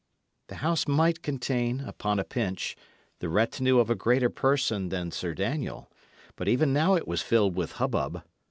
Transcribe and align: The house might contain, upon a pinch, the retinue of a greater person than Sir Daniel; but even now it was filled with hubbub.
The 0.47 0.55
house 0.65 0.87
might 0.87 1.21
contain, 1.21 1.81
upon 1.81 2.17
a 2.17 2.23
pinch, 2.23 2.75
the 3.19 3.29
retinue 3.29 3.77
of 3.77 3.91
a 3.91 3.95
greater 3.95 4.31
person 4.31 4.89
than 4.89 5.11
Sir 5.11 5.35
Daniel; 5.35 5.91
but 6.35 6.47
even 6.47 6.73
now 6.73 6.95
it 6.95 7.07
was 7.07 7.21
filled 7.21 7.55
with 7.55 7.73
hubbub. 7.73 8.23